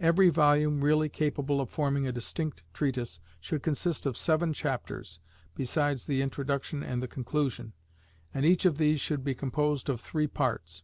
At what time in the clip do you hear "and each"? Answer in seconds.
8.32-8.64